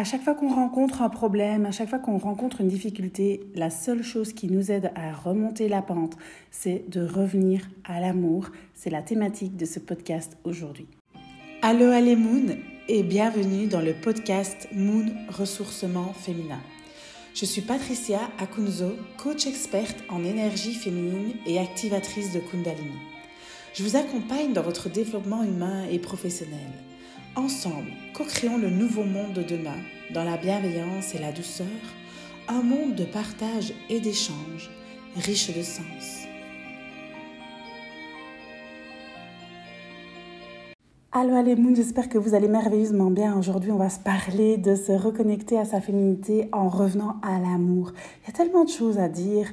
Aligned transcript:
À 0.00 0.04
chaque 0.04 0.22
fois 0.22 0.36
qu'on 0.36 0.54
rencontre 0.54 1.02
un 1.02 1.08
problème, 1.08 1.66
à 1.66 1.72
chaque 1.72 1.88
fois 1.88 1.98
qu'on 1.98 2.18
rencontre 2.18 2.60
une 2.60 2.68
difficulté, 2.68 3.40
la 3.56 3.68
seule 3.68 4.04
chose 4.04 4.32
qui 4.32 4.46
nous 4.46 4.70
aide 4.70 4.92
à 4.94 5.12
remonter 5.12 5.68
la 5.68 5.82
pente, 5.82 6.16
c'est 6.52 6.84
de 6.88 7.04
revenir 7.04 7.68
à 7.82 7.98
l'amour. 7.98 8.46
C'est 8.74 8.90
la 8.90 9.02
thématique 9.02 9.56
de 9.56 9.64
ce 9.64 9.80
podcast 9.80 10.38
aujourd'hui. 10.44 10.86
Allo 11.62 11.86
allez 11.86 12.14
Moon 12.14 12.58
et 12.86 13.02
bienvenue 13.02 13.66
dans 13.66 13.80
le 13.80 13.92
podcast 13.92 14.68
Moon 14.72 15.06
Ressourcement 15.30 16.12
Féminin. 16.12 16.60
Je 17.34 17.44
suis 17.44 17.62
Patricia 17.62 18.20
Akunzo, 18.38 18.92
coach 19.16 19.48
experte 19.48 20.04
en 20.10 20.22
énergie 20.22 20.74
féminine 20.74 21.32
et 21.44 21.58
activatrice 21.58 22.32
de 22.32 22.38
Kundalini. 22.38 23.00
Je 23.74 23.82
vous 23.82 23.96
accompagne 23.96 24.52
dans 24.52 24.62
votre 24.62 24.88
développement 24.88 25.42
humain 25.42 25.86
et 25.90 25.98
professionnel. 25.98 26.70
Ensemble, 27.38 27.92
co-créons 28.14 28.58
le 28.58 28.68
nouveau 28.68 29.04
monde 29.04 29.32
de 29.32 29.44
demain, 29.44 29.76
dans 30.12 30.24
la 30.24 30.36
bienveillance 30.36 31.14
et 31.14 31.18
la 31.18 31.30
douceur, 31.30 31.66
un 32.48 32.62
monde 32.62 32.96
de 32.96 33.04
partage 33.04 33.72
et 33.88 34.00
d'échange, 34.00 34.72
riche 35.14 35.56
de 35.56 35.62
sens. 35.62 36.26
Allo 41.12 41.40
les 41.44 41.54
moons, 41.54 41.76
j'espère 41.76 42.08
que 42.08 42.18
vous 42.18 42.34
allez 42.34 42.48
merveilleusement 42.48 43.10
bien. 43.10 43.38
Aujourd'hui, 43.38 43.70
on 43.70 43.76
va 43.76 43.88
se 43.88 44.00
parler 44.00 44.56
de 44.56 44.74
se 44.74 44.90
reconnecter 44.90 45.58
à 45.58 45.64
sa 45.64 45.80
féminité 45.80 46.48
en 46.52 46.68
revenant 46.68 47.20
à 47.22 47.38
l'amour. 47.38 47.92
Il 48.22 48.26
y 48.26 48.30
a 48.30 48.36
tellement 48.36 48.64
de 48.64 48.70
choses 48.70 48.98
à 48.98 49.08
dire 49.08 49.48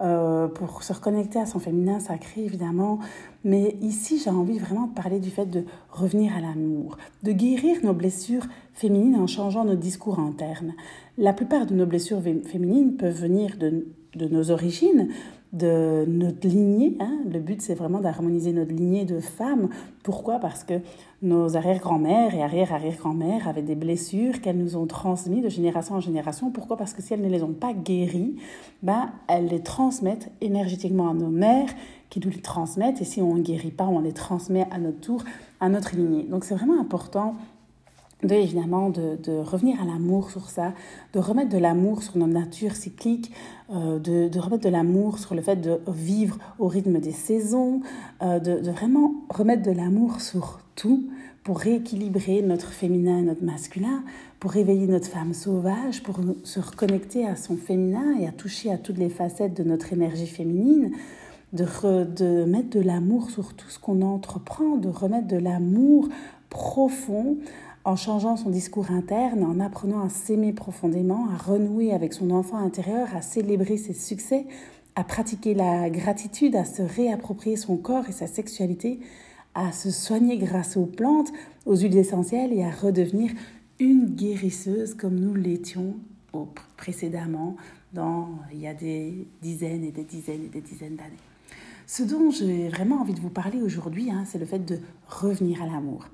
euh, 0.00 0.48
pour 0.48 0.82
se 0.82 0.92
reconnecter 0.92 1.38
à 1.38 1.46
son 1.46 1.58
féminin 1.58 2.00
sacré, 2.00 2.42
évidemment. 2.44 2.98
Mais 3.44 3.76
ici, 3.80 4.20
j'ai 4.22 4.30
envie 4.30 4.58
vraiment 4.58 4.86
de 4.86 4.94
parler 4.94 5.20
du 5.20 5.30
fait 5.30 5.46
de 5.46 5.64
revenir 5.90 6.34
à 6.34 6.40
l'amour, 6.40 6.96
de 7.22 7.32
guérir 7.32 7.78
nos 7.82 7.92
blessures 7.92 8.46
féminines 8.72 9.16
en 9.16 9.26
changeant 9.26 9.64
nos 9.64 9.74
discours 9.74 10.18
internes. 10.18 10.74
La 11.18 11.32
plupart 11.32 11.66
de 11.66 11.74
nos 11.74 11.86
blessures 11.86 12.22
féminines 12.22 12.96
peuvent 12.96 13.20
venir 13.20 13.56
de, 13.58 13.88
de 14.14 14.26
nos 14.26 14.50
origines, 14.50 15.08
de 15.52 16.04
notre 16.06 16.46
lignée. 16.46 16.96
Hein. 17.00 17.18
Le 17.30 17.40
but, 17.40 17.60
c'est 17.60 17.74
vraiment 17.74 18.00
d'harmoniser 18.00 18.52
notre 18.52 18.72
lignée 18.72 19.04
de 19.04 19.20
femmes. 19.20 19.68
Pourquoi? 20.02 20.38
Parce 20.38 20.62
que 20.62 20.74
nos 21.22 21.56
arrière-grand-mères 21.56 22.34
et 22.34 22.42
arrière-arrière-grand-mères 22.42 23.48
avaient 23.48 23.62
des 23.62 23.74
blessures 23.74 24.40
qu'elles 24.40 24.58
nous 24.58 24.76
ont 24.76 24.86
transmises 24.86 25.42
de 25.42 25.48
génération 25.48 25.96
en 25.96 26.00
génération. 26.00 26.50
Pourquoi? 26.50 26.76
Parce 26.76 26.94
que 26.94 27.02
si 27.02 27.14
elles 27.14 27.22
ne 27.22 27.28
les 27.28 27.42
ont 27.42 27.52
pas 27.52 27.72
guéries, 27.72 28.36
ben, 28.82 29.10
elles 29.28 29.46
les 29.46 29.60
transmettent 29.60 30.30
énergétiquement 30.40 31.10
à 31.10 31.14
nos 31.14 31.28
mères 31.28 31.70
qui 32.10 32.20
nous 32.20 32.30
les 32.30 32.40
transmettent. 32.40 33.02
Et 33.02 33.04
si 33.04 33.20
on 33.20 33.34
ne 33.34 33.42
guérit 33.42 33.72
pas, 33.72 33.86
on 33.86 34.00
les 34.00 34.12
transmet 34.12 34.66
à 34.70 34.78
notre 34.78 35.00
tour 35.00 35.24
à 35.60 35.68
notre 35.68 35.94
lignée. 35.94 36.24
Donc 36.24 36.44
c'est 36.44 36.54
vraiment 36.54 36.80
important 36.80 37.34
de 38.22 39.16
de, 39.16 39.38
revenir 39.38 39.80
à 39.80 39.84
l'amour 39.84 40.30
sur 40.30 40.48
ça, 40.48 40.74
de 41.12 41.18
remettre 41.18 41.50
de 41.50 41.58
l'amour 41.58 42.02
sur 42.02 42.18
notre 42.18 42.32
nature 42.32 42.74
cyclique, 42.74 43.32
euh, 43.70 43.98
de, 43.98 44.38
remettre 44.38 44.64
de 44.64 44.68
l'amour 44.68 45.18
sur 45.18 45.34
le 45.34 45.42
fait 45.42 45.56
de 45.56 45.80
vivre 45.88 46.38
au 46.58 46.68
rythme 46.68 47.00
des 47.00 47.12
saisons, 47.12 47.80
euh, 48.22 48.38
de, 48.38 48.70
vraiment 48.70 49.14
remettre 49.30 49.62
de 49.62 49.70
l'amour 49.70 50.20
sur 50.20 50.60
tout 50.76 51.08
pour 51.44 51.58
rééquilibrer 51.58 52.42
notre 52.42 52.68
féminin 52.68 53.18
et 53.18 53.22
notre 53.22 53.44
masculin, 53.44 54.04
pour 54.38 54.50
réveiller 54.50 54.86
notre 54.86 55.08
femme 55.08 55.32
sauvage, 55.32 56.02
pour 56.02 56.20
se 56.44 56.60
reconnecter 56.60 57.26
à 57.26 57.36
son 57.36 57.56
féminin 57.56 58.18
et 58.20 58.26
à 58.26 58.32
toucher 58.32 58.70
à 58.70 58.76
toutes 58.76 58.98
les 58.98 59.08
facettes 59.08 59.54
de 59.54 59.64
notre 59.64 59.92
énergie 59.92 60.26
féminine, 60.26 60.92
de 61.52 62.44
mettre 62.44 62.70
de 62.70 62.80
l'amour 62.80 63.30
sur 63.30 63.54
tout 63.54 63.68
ce 63.70 63.78
qu'on 63.78 64.02
entreprend, 64.02 64.76
de 64.76 64.88
remettre 64.88 65.26
de 65.26 65.38
l'amour 65.38 66.08
profond 66.50 67.38
en 67.84 67.96
changeant 67.96 68.36
son 68.36 68.50
discours 68.50 68.90
interne, 68.90 69.44
en 69.44 69.60
apprenant 69.60 70.04
à 70.04 70.08
s'aimer 70.08 70.52
profondément, 70.52 71.28
à 71.30 71.36
renouer 71.36 71.92
avec 71.92 72.12
son 72.12 72.30
enfant 72.30 72.58
intérieur, 72.58 73.08
à 73.14 73.22
célébrer 73.22 73.76
ses 73.76 73.94
succès, 73.94 74.46
à 74.96 75.04
pratiquer 75.04 75.54
la 75.54 75.88
gratitude, 75.88 76.56
à 76.56 76.64
se 76.64 76.82
réapproprier 76.82 77.56
son 77.56 77.76
corps 77.76 78.08
et 78.08 78.12
sa 78.12 78.26
sexualité, 78.26 79.00
à 79.54 79.72
se 79.72 79.90
soigner 79.90 80.36
grâce 80.36 80.76
aux 80.76 80.86
plantes, 80.86 81.32
aux 81.66 81.76
huiles 81.76 81.96
essentielles 81.96 82.52
et 82.52 82.64
à 82.64 82.70
redevenir 82.70 83.32
une 83.78 84.06
guérisseuse 84.06 84.94
comme 84.94 85.18
nous 85.18 85.34
l'étions 85.34 85.96
précédemment 86.76 87.56
il 88.52 88.60
y 88.60 88.66
a 88.66 88.74
des 88.74 89.26
dizaines 89.42 89.84
et 89.84 89.90
des 89.90 90.04
dizaines 90.04 90.44
et 90.44 90.48
des 90.48 90.60
dizaines 90.60 90.96
d'années. 90.96 91.16
Ce 91.86 92.02
dont 92.02 92.30
j'ai 92.30 92.68
vraiment 92.68 93.00
envie 93.00 93.14
de 93.14 93.20
vous 93.20 93.30
parler 93.30 93.60
aujourd'hui, 93.62 94.10
hein, 94.10 94.24
c'est 94.26 94.38
le 94.38 94.46
fait 94.46 94.64
de 94.64 94.78
revenir 95.08 95.62
à 95.62 95.66
l'amour. 95.66 96.06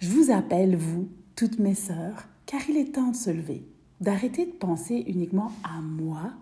Je 0.00 0.08
vous 0.08 0.30
appelle, 0.30 0.76
vous, 0.76 1.08
toutes 1.36 1.58
mes 1.58 1.74
sœurs, 1.74 2.26
car 2.46 2.62
il 2.70 2.78
est 2.78 2.92
temps 2.94 3.10
de 3.10 3.16
se 3.16 3.28
lever, 3.28 3.66
d'arrêter 4.00 4.46
de 4.46 4.50
penser 4.50 5.04
uniquement 5.06 5.52
à 5.62 5.82
moi, 5.82 6.32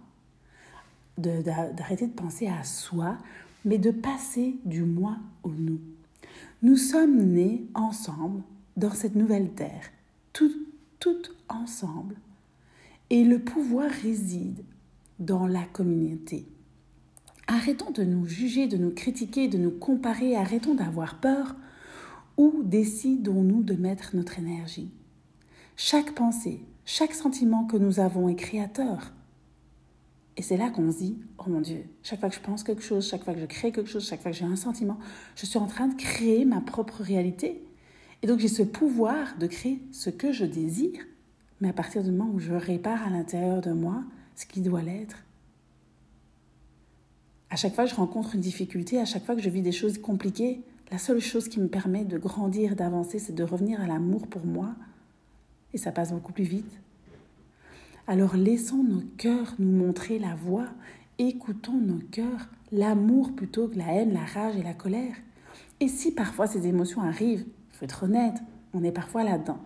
d'arrêter 1.19 2.07
de, 2.07 2.13
penser 2.13 2.47
à 2.47 2.63
soi, 2.63 3.19
mais 3.65 3.79
de 3.79 3.91
passer 3.91 4.55
du 4.65 4.85
moi 4.85 5.17
au 5.43 5.51
nous. 5.51 5.81
Nous 6.63 6.77
sommes 6.77 7.17
nés 7.17 7.67
ensemble 7.75 8.43
dans 8.77 8.93
cette 8.93 9.17
nouvelle 9.17 9.51
terre, 9.51 9.91
toutes, 10.33 10.57
toutes 11.01 11.35
ensemble, 11.49 12.15
et 13.11 13.25
le 13.25 13.41
pouvoir 13.41 13.91
réside 13.91 14.63
dans 15.19 15.49
la 15.49 15.65
communauté. 15.65 16.47
Arrêtons 17.49 17.91
de 17.91 18.05
nous 18.05 18.25
juger, 18.25 18.69
de 18.69 18.77
nous 18.77 18.93
critiquer, 18.93 19.49
de 19.49 19.59
nous 19.59 19.73
comparer, 19.73 20.37
arrêtons 20.37 20.77
d'avoir 20.77 21.19
peur 21.19 21.57
où 22.39 22.63
décidons-nous 22.65 23.63
de 23.63 23.75
mettre 23.75 24.17
notre 24.17 24.39
énergie? 24.39 24.91
Chaque 25.77 26.15
pensée, 26.15 26.61
chaque 26.87 27.13
sentiment 27.13 27.65
que 27.65 27.77
nous 27.77 28.01
avons 28.01 28.29
est 28.29 28.37
créateur. 28.37 29.13
Et 30.37 30.43
c'est 30.43 30.57
là 30.57 30.71
qu'on 30.71 30.91
se 30.93 30.99
dit, 30.99 31.19
oh 31.39 31.51
mon 31.51 31.61
Dieu, 31.61 31.85
chaque 32.05 32.21
fois 32.21 32.29
que 32.29 32.37
je 32.37 32.41
pense 32.41 32.63
quelque 32.63 32.83
chose, 32.83 33.09
chaque 33.09 33.25
fois 33.25 33.35
que 33.35 33.41
je 33.41 33.47
crée 33.47 33.73
quelque 33.73 33.91
chose, 33.91 34.07
chaque 34.07 34.23
fois 34.23 34.31
que 34.31 34.37
j'ai 34.37 34.45
un 34.45 34.57
sentiment, 34.57 34.99
je 35.35 35.47
suis 35.47 35.59
en 35.59 35.67
train 35.67 35.89
de 35.89 35.97
créer 35.97 36.45
ma 36.45 36.61
propre 36.61 37.03
réalité. 37.03 37.61
Et 38.23 38.29
donc 38.29 38.39
j'ai 38.39 38.49
ce 38.49 38.63
pouvoir 38.63 39.37
de 39.39 39.49
créer 39.49 39.83
ce 39.91 40.11
que 40.11 40.33
je 40.33 40.45
désire, 40.45 41.05
mais 41.61 41.69
à 41.69 41.73
partir 41.73 42.05
du 42.05 42.13
moment 42.13 42.31
où 42.33 42.39
je 42.39 42.53
répare 42.53 43.05
à 43.05 43.11
l'intérieur 43.11 43.61
de 43.61 43.73
moi 43.73 44.05
ce 44.37 44.47
qui 44.47 44.61
doit 44.61 44.83
l'être. 44.83 45.25
À 47.51 47.57
chaque 47.57 47.75
fois 47.75 47.85
que 47.85 47.91
je 47.91 47.97
rencontre 47.97 48.37
une 48.37 48.41
difficulté, 48.41 49.01
à 49.01 49.05
chaque 49.05 49.25
fois 49.25 49.35
que 49.35 49.43
je 49.43 49.51
vis 49.51 49.63
des 49.63 49.73
choses 49.73 49.99
compliquées, 49.99 50.63
la 50.91 50.99
seule 50.99 51.21
chose 51.21 51.49
qui 51.49 51.61
me 51.61 51.69
permet 51.69 52.05
de 52.05 52.19
grandir, 52.19 52.75
d'avancer, 52.75 53.19
c'est 53.19 53.35
de 53.35 53.45
revenir 53.45 53.81
à 53.81 53.87
l'amour 53.87 54.27
pour 54.27 54.45
moi. 54.47 54.75
Et 55.75 55.79
ça 55.79 55.93
passe 55.93 56.13
beaucoup 56.13 56.33
plus 56.33 56.45
vite. 56.45 56.81
Alors 58.07 58.37
laissons 58.37 58.83
nos 58.83 59.03
cœurs 59.19 59.55
nous 59.59 59.71
montrer 59.71 60.19
la 60.19 60.35
voie. 60.35 60.69
Écoutons 61.19 61.77
nos 61.77 62.01
cœurs, 62.11 62.49
l'amour 62.73 63.35
plutôt 63.35 63.69
que 63.69 63.77
la 63.77 63.93
haine, 63.93 64.15
la 64.15 64.25
rage 64.25 64.57
et 64.57 64.63
la 64.63 64.73
colère. 64.73 65.15
Et 65.81 65.89
si 65.89 66.13
parfois 66.13 66.47
ces 66.47 66.67
émotions 66.67 67.03
arrivent, 67.03 67.45
il 67.47 67.77
faut 67.77 67.85
être 67.85 68.05
honnête, 68.05 68.37
on 68.73 68.83
est 68.83 68.93
parfois 68.93 69.25
là-dedans. 69.25 69.59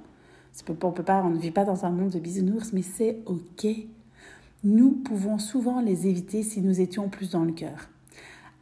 On, 0.68 0.76
on 0.82 1.30
ne 1.30 1.38
vit 1.38 1.50
pas 1.50 1.64
dans 1.64 1.84
un 1.84 1.90
monde 1.90 2.10
de 2.10 2.18
bisounours, 2.18 2.72
mais 2.72 2.82
c'est 2.82 3.18
OK. 3.26 3.66
Nous 4.64 4.90
pouvons 4.90 5.38
souvent 5.38 5.80
les 5.80 6.06
éviter 6.06 6.42
si 6.42 6.60
nous 6.60 6.80
étions 6.80 7.08
plus 7.08 7.30
dans 7.30 7.44
le 7.44 7.52
cœur. 7.52 7.88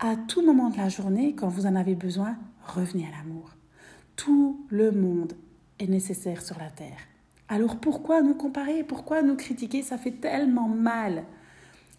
À 0.02 0.16
tout 0.16 0.40
moment 0.40 0.70
de 0.70 0.78
la 0.78 0.88
journée, 0.88 1.34
quand 1.34 1.48
vous 1.48 1.66
en 1.66 1.76
avez 1.76 1.94
besoin, 1.94 2.34
revenez 2.66 3.04
à 3.04 3.18
l'amour. 3.18 3.50
Tout 4.16 4.64
le 4.70 4.92
monde 4.92 5.34
est 5.78 5.88
nécessaire 5.88 6.40
sur 6.40 6.58
la 6.58 6.70
terre. 6.70 6.96
Alors 7.50 7.76
pourquoi 7.76 8.22
nous 8.22 8.32
comparer? 8.32 8.82
Pourquoi 8.82 9.20
nous 9.20 9.36
critiquer? 9.36 9.82
Ça 9.82 9.98
fait 9.98 10.12
tellement 10.12 10.68
mal. 10.68 11.24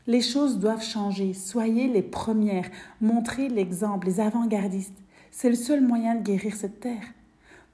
Les 0.07 0.21
choses 0.21 0.57
doivent 0.57 0.83
changer. 0.83 1.35
Soyez 1.35 1.89
les 1.89 2.01
premières. 2.01 2.71
Montrez 3.01 3.49
l'exemple, 3.49 4.07
les 4.07 4.19
avant-gardistes. 4.19 4.97
C'est 5.29 5.49
le 5.49 5.55
seul 5.55 5.81
moyen 5.81 6.15
de 6.15 6.23
guérir 6.23 6.55
cette 6.55 6.79
terre. 6.79 7.05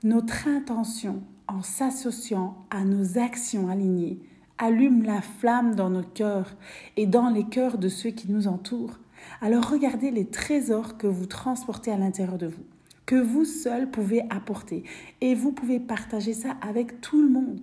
Notre 0.04 0.50
intention, 0.50 1.24
en 1.48 1.62
s'associant 1.62 2.66
à 2.70 2.84
nos 2.84 3.18
actions 3.18 3.70
alignées, 3.70 4.20
allume 4.58 5.04
la 5.04 5.22
flamme 5.22 5.74
dans 5.76 5.90
nos 5.90 6.04
cœurs 6.04 6.54
et 6.98 7.08
dans 7.08 7.30
les 7.30 7.46
cœurs 7.46 7.78
de 7.78 7.88
ceux 7.88 8.10
qui 8.10 8.30
nous 8.30 8.50
entourent. 8.50 9.00
Alors 9.42 9.70
regardez 9.70 10.12
les 10.12 10.26
trésors 10.26 10.98
que 10.98 11.08
vous 11.08 11.26
transportez 11.26 11.92
à 11.92 11.98
l'intérieur 11.98 12.38
de 12.38 12.48
vous 12.48 12.64
que 13.08 13.16
vous 13.16 13.46
seul 13.46 13.90
pouvez 13.90 14.22
apporter. 14.30 14.84
Et 15.22 15.34
vous 15.34 15.52
pouvez 15.52 15.80
partager 15.80 16.34
ça 16.34 16.58
avec 16.62 17.02
tout 17.02 17.20
le 17.20 17.30
monde. 17.30 17.60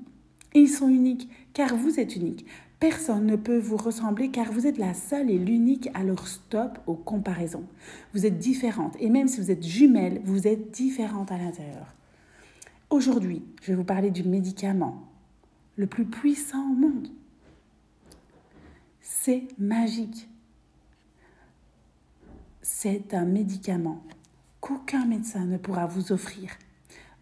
ils 0.57 0.69
sont 0.69 0.89
uniques, 0.89 1.29
car 1.53 1.77
vous 1.77 2.01
êtes 2.01 2.17
unique. 2.17 2.47
Personne 2.81 3.27
ne 3.27 3.37
peut 3.37 3.59
vous 3.59 3.77
ressembler 3.77 4.31
car 4.31 4.53
vous 4.53 4.67
êtes 4.67 4.79
la 4.79 4.95
seule 4.95 5.31
et 5.31 5.39
l'unique 5.39 5.89
à 5.95 6.03
leur 6.03 6.27
stop 6.27 6.79
aux 6.87 6.95
comparaisons. 6.95 7.65
Vous 8.13 8.27
êtes 8.27 8.39
différente 8.39 8.97
et 9.01 9.11
même 9.11 9.29
si 9.29 9.41
vous 9.41 9.51
êtes 9.51 9.65
jumelle, 9.65 10.21
vous 10.25 10.47
êtes 10.47 10.71
différente 10.71 11.31
à 11.31 11.39
l'intérieur. 11.39 11.95
Aujourd'hui, 12.91 13.43
je 13.63 13.73
vais 13.73 13.77
vous 13.77 13.85
parler 13.85 14.11
du 14.11 14.23
médicament 14.23 15.03
le 15.77 15.87
plus 15.87 16.05
puissant 16.05 16.71
au 16.71 16.75
monde. 16.75 17.09
C'est 19.01 19.45
magique. 19.59 20.29
C'est 22.67 23.13
un 23.13 23.27
médicament 23.27 24.03
qu'aucun 24.63 25.05
médecin 25.05 25.45
ne 25.45 25.59
pourra 25.59 25.85
vous 25.85 26.13
offrir. 26.13 26.49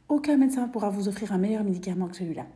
Aucun 0.08 0.36
médecin 0.36 0.68
pourra 0.68 0.88
vous 0.88 1.08
offrir 1.08 1.32
un 1.32 1.38
meilleur 1.38 1.64
médicament 1.64 2.06
que 2.06 2.16
celui-là. 2.18 2.46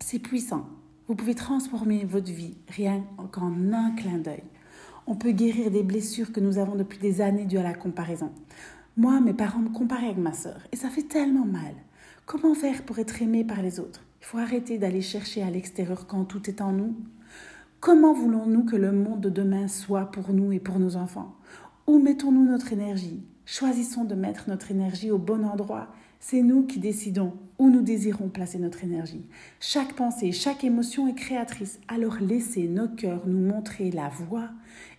c'est 0.00 0.18
puissant. 0.18 0.66
Vous 1.06 1.14
pouvez 1.14 1.34
transformer 1.34 2.06
votre 2.06 2.32
vie 2.32 2.56
rien 2.68 3.04
qu'en 3.30 3.52
un 3.74 3.90
clin 3.90 4.16
d'œil. 4.16 4.42
On 5.06 5.16
peut 5.16 5.32
guérir 5.32 5.70
des 5.70 5.82
blessures 5.82 6.32
que 6.32 6.40
nous 6.40 6.56
avons 6.56 6.76
depuis 6.76 6.98
des 6.98 7.20
années 7.20 7.44
dues 7.44 7.58
à 7.58 7.62
la 7.62 7.74
comparaison. 7.74 8.32
Moi, 8.96 9.20
mes 9.20 9.34
parents 9.34 9.60
me 9.60 9.68
comparaient 9.68 10.06
avec 10.06 10.16
ma 10.16 10.32
sœur 10.32 10.62
et 10.72 10.76
ça 10.76 10.88
fait 10.88 11.02
tellement 11.02 11.44
mal. 11.44 11.74
Comment 12.24 12.54
faire 12.54 12.84
pour 12.84 12.98
être 13.00 13.20
aimé 13.20 13.44
par 13.44 13.60
les 13.60 13.80
autres? 13.80 14.00
Il 14.22 14.24
faut 14.24 14.38
arrêter 14.38 14.78
d'aller 14.78 15.02
chercher 15.02 15.42
à 15.42 15.50
l'extérieur 15.50 16.06
quand 16.06 16.24
tout 16.24 16.48
est 16.48 16.62
en 16.62 16.72
nous. 16.72 16.96
Comment 17.80 18.14
voulons-nous 18.14 18.64
que 18.64 18.76
le 18.76 18.92
monde 18.92 19.20
de 19.20 19.28
demain 19.28 19.68
soit 19.68 20.10
pour 20.10 20.32
nous 20.32 20.52
et 20.52 20.58
pour 20.58 20.78
nos 20.78 20.96
enfants? 20.96 21.34
Où 21.88 21.98
mettons-nous 21.98 22.44
notre 22.44 22.74
énergie? 22.74 23.22
Choisissons 23.46 24.04
de 24.04 24.14
mettre 24.14 24.50
notre 24.50 24.70
énergie 24.70 25.10
au 25.10 25.16
bon 25.16 25.42
endroit. 25.42 25.88
C'est 26.20 26.42
nous 26.42 26.66
qui 26.66 26.80
décidons 26.80 27.32
où 27.58 27.70
nous 27.70 27.80
désirons 27.80 28.28
placer 28.28 28.58
notre 28.58 28.84
énergie. 28.84 29.24
Chaque 29.58 29.94
pensée, 29.94 30.30
chaque 30.30 30.64
émotion 30.64 31.08
est 31.08 31.14
créatrice. 31.14 31.80
Alors 31.88 32.18
laissez 32.20 32.68
nos 32.68 32.88
cœurs 32.88 33.26
nous 33.26 33.40
montrer 33.40 33.90
la 33.90 34.10
voie 34.10 34.50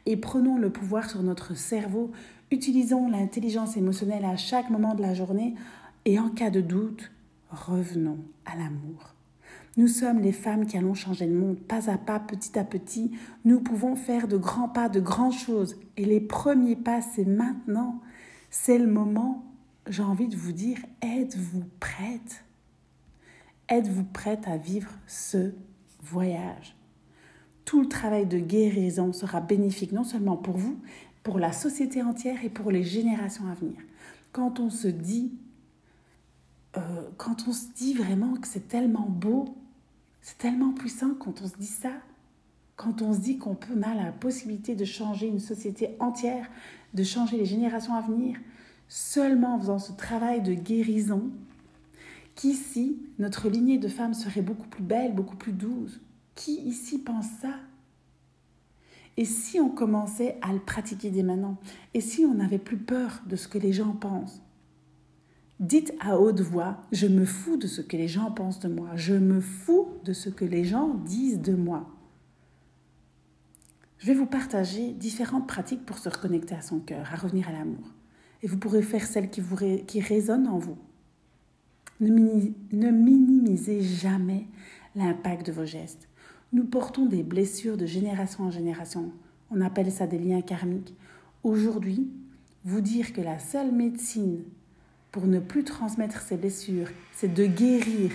et 0.08 0.18
prenons 0.18 0.58
le 0.58 0.72
pouvoir 0.72 1.08
sur 1.08 1.22
notre 1.22 1.56
cerveau. 1.56 2.10
Utilisons 2.50 3.08
l'intelligence 3.08 3.78
émotionnelle 3.78 4.26
à 4.26 4.36
chaque 4.36 4.72
moment 4.72 4.96
de 4.96 5.04
la 5.04 5.14
journée 5.14 5.54
et 6.06 6.18
en 6.18 6.30
cas 6.30 6.50
de 6.50 6.62
doute, 6.62 7.12
revenons 7.52 8.18
à 8.48 8.56
l'amour. 8.56 9.14
Nous 9.78 9.88
sommes 9.88 10.20
les 10.20 10.32
femmes 10.32 10.66
qui 10.66 10.78
allons 10.78 10.94
changer 10.94 11.28
le 11.28 11.38
monde 11.38 11.60
pas 11.60 11.90
à 11.90 11.98
pas, 11.98 12.20
petit 12.20 12.58
à 12.58 12.64
petit. 12.64 13.12
Nous 13.46 13.62
pouvons 13.62 13.96
faire 13.96 14.28
de 14.28 14.38
grands 14.38 14.68
pas, 14.68 14.90
de 14.90 15.00
grandes 15.00 15.34
choses. 15.34 15.78
Et 15.96 16.06
les 16.06 16.20
premiers 16.20 16.76
pas, 16.76 17.02
c'est 17.02 17.26
maintenant. 17.26 18.02
C'est 18.50 18.78
le 18.78 18.88
moment. 18.88 19.46
J'ai 19.88 20.04
envie 20.04 20.28
de 20.28 20.36
vous 20.36 20.52
dire, 20.52 20.80
êtes-vous 21.02 21.64
prête? 21.80 22.44
Êtes-vous 23.70 24.04
prête 24.04 24.48
à 24.48 24.58
vivre 24.58 24.92
ce 25.08 25.54
voyage? 26.02 26.76
Tout 27.66 27.82
le 27.82 27.88
travail 27.88 28.26
de 28.26 28.40
guérison 28.40 29.14
sera 29.14 29.42
bénéfique 29.42 29.92
non 29.92 30.04
seulement 30.04 30.38
pour 30.38 30.58
vous, 30.58 30.80
pour 31.22 31.38
la 31.38 31.52
société 31.52 32.02
entière 32.02 32.44
et 32.44 32.50
pour 32.50 32.72
les 32.72 32.84
générations 32.84 33.48
à 33.48 33.54
venir. 33.54 33.78
Quand 34.32 34.60
on 34.60 34.72
se 34.72 34.88
dit 34.88 35.34
euh, 36.78 36.82
quand 37.18 37.48
on 37.48 37.52
se 37.52 37.68
dit 37.76 37.94
vraiment 37.94 38.36
que 38.36 38.48
c'est 38.48 38.68
tellement 38.68 39.08
beau, 39.10 39.56
c'est 40.22 40.38
tellement 40.38 40.72
puissant 40.72 41.16
quand 41.20 41.42
on 41.42 41.48
se 41.48 41.56
dit 41.58 41.66
ça, 41.66 41.92
quand 42.76 43.02
on 43.02 43.14
se 43.14 43.20
dit 43.20 43.38
qu'on 43.38 43.58
a 43.84 43.94
la 43.94 44.12
possibilité 44.12 44.76
de 44.76 44.86
changer 44.86 45.28
une 45.28 45.40
société 45.40 45.96
entière, 46.00 46.50
de 46.94 47.04
changer 47.04 47.38
les 47.38 47.46
générations 47.46 47.94
à 47.94 48.02
venir, 48.02 48.38
seulement 48.88 49.56
en 49.56 49.60
faisant 49.60 49.80
ce 49.80 49.92
travail 49.92 50.42
de 50.42 50.54
guérison, 50.54 51.30
qu'ici, 52.36 52.98
notre 53.18 53.50
lignée 53.50 53.78
de 53.78 53.88
femmes 53.88 54.14
serait 54.14 54.42
beaucoup 54.42 54.68
plus 54.68 54.84
belle, 54.84 55.14
beaucoup 55.14 55.36
plus 55.36 55.52
douce. 55.52 56.00
Qui 56.36 56.62
ici 56.62 57.00
pense 57.00 57.28
ça? 57.42 57.56
Et 59.18 59.26
si 59.26 59.60
on 59.60 59.68
commençait 59.68 60.38
à 60.42 60.54
le 60.54 60.60
pratiquer 60.60 61.10
dès 61.10 61.24
maintenant? 61.24 61.58
Et 61.94 62.00
si 62.00 62.24
on 62.24 62.36
n'avait 62.36 62.60
plus 62.60 62.78
peur 62.78 63.22
de 63.26 63.36
ce 63.36 63.50
que 63.50 63.58
les 63.58 63.74
gens 63.74 63.92
pensent? 63.92 64.42
Dites 65.60 65.94
à 66.00 66.18
haute 66.18 66.40
voix, 66.40 66.78
je 66.94 67.06
me 67.06 67.26
fous 67.26 67.58
de 67.58 67.68
ce 67.68 67.82
que 67.82 67.98
les 67.98 68.08
gens 68.08 68.32
pensent 68.32 68.60
de 68.60 68.70
moi, 68.70 68.92
je 68.96 69.14
me 69.14 69.42
fous 69.42 69.88
de 70.06 70.14
ce 70.14 70.30
que 70.30 70.46
les 70.46 70.64
gens 70.64 70.94
disent 71.06 71.42
de 71.42 71.54
moi. 71.54 71.90
Je 73.98 74.08
vais 74.08 74.14
vous 74.14 74.26
partager 74.26 74.94
différentes 74.94 75.48
pratiques 75.48 75.86
pour 75.86 75.98
se 75.98 76.08
reconnecter 76.08 76.56
à 76.56 76.62
son 76.62 76.80
cœur, 76.80 77.12
à 77.12 77.18
revenir 77.18 77.50
à 77.50 77.52
l'amour. 77.52 77.94
Et 78.42 78.48
vous 78.48 78.58
pourrez 78.58 78.82
faire 78.82 79.06
celles 79.06 79.30
qui, 79.30 79.42
vous 79.42 79.58
qui 79.86 80.00
résonnent 80.00 80.48
en 80.48 80.60
vous. 80.60 80.78
Ne, 82.00 82.10
ne 82.72 82.92
minimisez 82.92 83.82
jamais 83.82 84.48
l'impact 84.96 85.46
de 85.48 85.52
vos 85.52 85.66
gestes. 85.66 86.08
Nous 86.54 86.64
portons 86.64 87.06
des 87.06 87.24
blessures 87.24 87.76
de 87.76 87.86
génération 87.86 88.46
en 88.46 88.52
génération. 88.52 89.12
On 89.52 89.60
appelle 89.60 89.92
ça 89.92 90.08
des 90.08 90.20
liens 90.20 90.42
karmiques. 90.42 90.96
Aujourd'hui, 91.44 92.10
vous 92.64 92.80
dire 92.80 93.12
que 93.12 93.20
la 93.20 93.40
seule 93.40 93.74
médecine 93.74 94.44
pour 95.12 95.28
ne 95.28 95.40
plus 95.40 95.64
transmettre 95.64 96.22
ces 96.22 96.38
blessures, 96.38 96.90
c'est 97.14 97.34
de 97.34 97.46
guérir. 97.46 98.12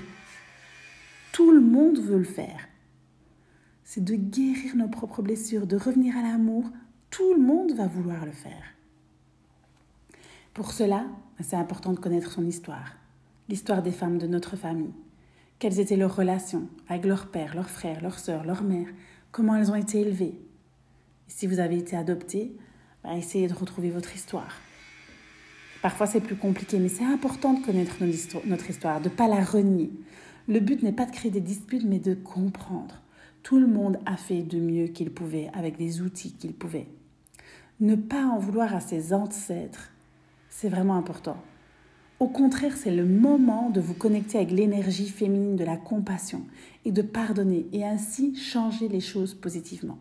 Tout 1.33 1.51
le 1.51 1.61
monde 1.61 1.99
veut 1.99 2.19
le 2.19 2.25
faire. 2.25 2.69
C'est 3.83 4.05
de 4.05 4.15
guérir 4.15 4.77
nos 4.77 4.89
propres 4.89 5.23
blessures, 5.23 5.67
de 5.67 5.77
revenir 5.77 6.17
à 6.17 6.23
l'amour. 6.23 6.65
Tout 7.11 7.35
le 7.35 7.41
monde 7.41 7.73
va 7.73 7.87
vouloir 7.87 8.25
le 8.25 8.33
faire. 8.33 8.65
Pour 10.53 10.73
cela, 10.73 11.07
c'est 11.41 11.57
important 11.57 11.93
de 11.93 11.99
connaître 11.99 12.31
son 12.31 12.47
histoire, 12.47 12.95
l'histoire 13.49 13.83
des 13.83 13.93
femmes 13.93 14.19
de 14.19 14.27
notre 14.27 14.57
famille. 14.57 14.95
Quelles 15.59 15.81
étaient 15.81 15.97
leurs 15.97 16.15
relations 16.15 16.69
avec 16.89 17.05
leur 17.05 17.31
père, 17.31 17.55
leurs 17.55 17.71
frères, 17.71 18.03
leurs 18.03 18.19
sœurs, 18.19 18.45
leur 18.45 18.63
mère, 18.63 18.89
comment 19.33 19.57
elles 19.57 19.71
ont 19.71 19.77
été 19.77 20.01
élevées? 20.01 20.41
si 21.27 21.47
vous 21.47 21.59
avez 21.59 21.79
été 21.79 21.97
adopté, 21.97 22.53
bah, 23.03 23.17
essayez 23.17 23.49
de 23.49 23.55
retrouver 23.55 23.91
votre 23.91 24.15
histoire. 24.15 24.53
Parfois 25.85 26.07
c'est 26.07 26.23
plus 26.23 26.37
compliqué, 26.37 26.79
mais 26.79 26.89
c'est 26.89 27.05
important 27.05 27.53
de 27.53 27.63
connaître 27.63 27.97
notre 28.47 28.71
histoire, 28.71 29.03
de 29.03 29.11
ne 29.11 29.15
pas 29.15 29.29
la 29.29 29.45
renier. 29.45 29.91
Le 30.49 30.59
but 30.59 30.83
n'est 30.83 30.93
pas 30.93 31.05
de 31.05 31.11
créer 31.11 31.31
des 31.31 31.43
disputes, 31.43 31.85
mais 31.85 31.99
de 31.99 32.15
comprendre. 32.15 33.03
Tout 33.43 33.59
le 33.59 33.67
monde 33.67 33.99
a 34.07 34.17
fait 34.17 34.41
de 34.41 34.59
mieux 34.59 34.87
qu'il 34.87 35.13
pouvait 35.13 35.51
avec 35.53 35.79
les 35.79 36.01
outils 36.01 36.33
qu'il 36.33 36.55
pouvait. 36.55 36.89
Ne 37.81 37.97
pas 37.97 38.25
en 38.25 38.39
vouloir 38.39 38.75
à 38.75 38.81
ses 38.81 39.13
ancêtres, 39.13 39.91
c'est 40.49 40.71
vraiment 40.71 40.97
important. 40.97 41.37
Au 42.19 42.29
contraire, 42.29 42.79
c'est 42.79 42.97
le 42.97 43.05
moment 43.05 43.69
de 43.69 43.83
vous 43.83 43.93
connecter 43.93 44.39
avec 44.39 44.53
l'énergie 44.53 45.11
féminine 45.11 45.57
de 45.57 45.65
la 45.65 45.77
compassion 45.77 46.47
et 46.87 46.93
de 46.93 47.03
pardonner 47.03 47.67
et 47.75 47.85
ainsi 47.85 48.35
changer 48.37 48.89
les 48.89 49.01
choses 49.01 49.35
positivement. 49.35 49.99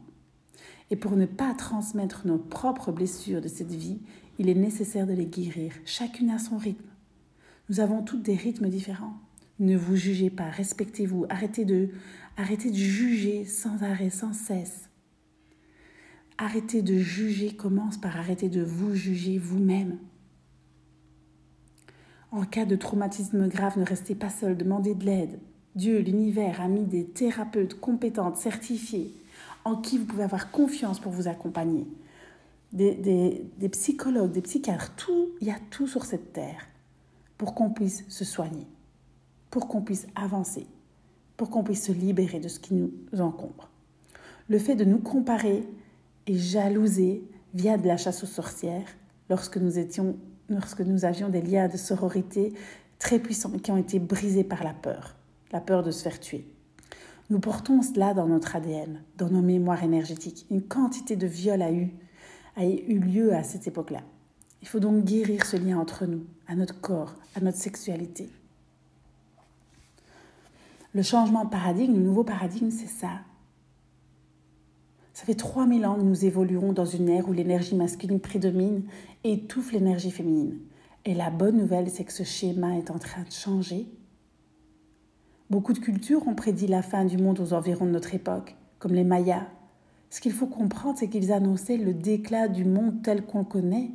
Et 0.91 0.95
pour 0.95 1.17
ne 1.17 1.25
pas 1.25 1.53
transmettre 1.55 2.25
nos 2.25 2.37
propres 2.37 2.93
blessures 2.93 3.41
de 3.41 3.49
cette 3.49 3.73
vie, 3.73 3.99
il 4.39 4.49
est 4.49 4.55
nécessaire 4.55 5.07
de 5.07 5.13
les 5.13 5.25
guérir, 5.25 5.73
chacune 5.85 6.29
à 6.29 6.39
son 6.39 6.57
rythme. 6.57 6.89
Nous 7.69 7.79
avons 7.79 8.01
toutes 8.01 8.23
des 8.23 8.35
rythmes 8.35 8.69
différents. 8.69 9.13
Ne 9.59 9.77
vous 9.77 9.95
jugez 9.95 10.29
pas, 10.29 10.49
respectez-vous, 10.49 11.25
arrêtez 11.29 11.65
de, 11.65 11.89
arrêtez 12.37 12.71
de 12.71 12.75
juger 12.75 13.45
sans 13.45 13.83
arrêt, 13.83 14.09
sans 14.09 14.33
cesse. 14.33 14.89
Arrêtez 16.37 16.81
de 16.81 16.97
juger 16.97 17.55
commence 17.55 17.97
par 17.97 18.17
arrêter 18.17 18.49
de 18.49 18.63
vous 18.63 18.95
juger 18.95 19.37
vous-même. 19.37 19.97
En 22.31 22.45
cas 22.45 22.65
de 22.65 22.75
traumatisme 22.75 23.47
grave, 23.47 23.77
ne 23.77 23.85
restez 23.85 24.15
pas 24.15 24.31
seul, 24.31 24.57
demandez 24.57 24.95
de 24.95 25.05
l'aide. 25.05 25.39
Dieu, 25.75 25.99
l'univers 25.99 26.61
a 26.61 26.67
mis 26.67 26.85
des 26.85 27.05
thérapeutes 27.05 27.79
compétentes, 27.79 28.37
certifiées, 28.37 29.13
en 29.65 29.75
qui 29.75 29.99
vous 29.99 30.05
pouvez 30.05 30.23
avoir 30.23 30.49
confiance 30.49 30.99
pour 30.99 31.11
vous 31.11 31.27
accompagner 31.27 31.85
des, 32.73 33.69
psychologues, 33.71 34.31
des 34.31 34.41
psychiatres, 34.41 34.93
tout, 34.95 35.29
il 35.39 35.47
y 35.47 35.51
a 35.51 35.59
tout 35.69 35.87
sur 35.87 36.05
cette 36.05 36.33
terre 36.33 36.67
pour 37.37 37.53
qu'on 37.53 37.69
puisse 37.69 38.05
se 38.09 38.25
soigner, 38.25 38.67
pour 39.49 39.67
qu'on 39.67 39.81
puisse 39.81 40.07
avancer, 40.15 40.67
pour 41.37 41.49
qu'on 41.49 41.63
puisse 41.63 41.85
se 41.85 41.91
libérer 41.91 42.39
de 42.39 42.47
ce 42.47 42.59
qui 42.59 42.73
nous 42.73 43.21
encombre. 43.21 43.69
Le 44.49 44.59
fait 44.59 44.75
de 44.75 44.85
nous 44.85 44.99
comparer 44.99 45.67
et 46.27 46.37
jalouser 46.37 47.23
via 47.53 47.77
de 47.77 47.87
la 47.87 47.97
chasse 47.97 48.23
aux 48.23 48.27
sorcières, 48.27 48.87
lorsque 49.29 49.57
nous, 49.57 49.77
étions, 49.77 50.17
lorsque 50.49 50.81
nous 50.81 51.05
avions 51.05 51.29
des 51.29 51.41
liens 51.41 51.67
de 51.67 51.77
sororité 51.77 52.53
très 52.99 53.19
puissants 53.19 53.51
qui 53.59 53.71
ont 53.71 53.77
été 53.77 53.99
brisés 53.99 54.43
par 54.43 54.63
la 54.63 54.73
peur, 54.73 55.15
la 55.51 55.61
peur 55.61 55.83
de 55.83 55.91
se 55.91 56.03
faire 56.03 56.19
tuer. 56.19 56.47
Nous 57.29 57.39
portons 57.39 57.81
cela 57.81 58.13
dans 58.13 58.27
notre 58.27 58.55
ADN, 58.55 59.01
dans 59.17 59.29
nos 59.29 59.41
mémoires 59.41 59.83
énergétiques. 59.83 60.45
Une 60.49 60.61
quantité 60.61 61.15
de 61.15 61.27
viol 61.27 61.61
a 61.61 61.71
eu 61.71 61.93
a 62.55 62.65
eu 62.65 62.99
lieu 62.99 63.33
à 63.33 63.43
cette 63.43 63.67
époque-là. 63.67 64.01
Il 64.61 64.67
faut 64.67 64.79
donc 64.79 65.03
guérir 65.03 65.45
ce 65.45 65.57
lien 65.57 65.77
entre 65.77 66.05
nous, 66.05 66.23
à 66.47 66.55
notre 66.55 66.79
corps, 66.79 67.15
à 67.35 67.41
notre 67.41 67.57
sexualité. 67.57 68.29
Le 70.93 71.01
changement 71.01 71.45
de 71.45 71.49
paradigme, 71.49 71.95
le 71.95 72.01
nouveau 72.01 72.23
paradigme, 72.23 72.69
c'est 72.69 72.87
ça. 72.87 73.21
Ça 75.13 75.25
fait 75.25 75.35
3000 75.35 75.85
ans 75.85 75.95
que 75.95 76.01
nous 76.01 76.25
évoluons 76.25 76.73
dans 76.73 76.85
une 76.85 77.09
ère 77.09 77.27
où 77.27 77.33
l'énergie 77.33 77.75
masculine 77.75 78.19
prédomine 78.19 78.83
et 79.23 79.33
étouffe 79.33 79.71
l'énergie 79.71 80.11
féminine. 80.11 80.59
Et 81.05 81.13
la 81.13 81.29
bonne 81.29 81.57
nouvelle, 81.57 81.89
c'est 81.89 82.03
que 82.03 82.13
ce 82.13 82.23
schéma 82.23 82.77
est 82.77 82.89
en 82.89 82.99
train 82.99 83.23
de 83.23 83.31
changer. 83.31 83.87
Beaucoup 85.49 85.73
de 85.73 85.79
cultures 85.79 86.27
ont 86.27 86.35
prédit 86.35 86.67
la 86.67 86.81
fin 86.81 87.05
du 87.05 87.17
monde 87.17 87.39
aux 87.39 87.53
environs 87.53 87.85
de 87.85 87.91
notre 87.91 88.15
époque, 88.15 88.55
comme 88.79 88.93
les 88.93 89.03
Mayas, 89.03 89.47
ce 90.13 90.21
qu'il 90.21 90.31
faut 90.31 90.45
comprendre, 90.45 90.95
c'est 90.99 91.07
qu'ils 91.07 91.31
annonçaient 91.31 91.75
le 91.75 91.91
déclin 91.91 92.47
du 92.47 92.65
monde 92.65 93.01
tel 93.01 93.25
qu'on 93.25 93.43
connaît. 93.43 93.89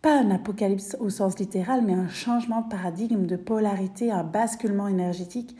Pas 0.00 0.18
un 0.18 0.30
apocalypse 0.30 0.96
au 0.98 1.10
sens 1.10 1.38
littéral, 1.38 1.82
mais 1.84 1.92
un 1.92 2.08
changement 2.08 2.62
de 2.62 2.70
paradigme, 2.70 3.26
de 3.26 3.36
polarité, 3.36 4.10
un 4.10 4.24
basculement 4.24 4.88
énergétique. 4.88 5.54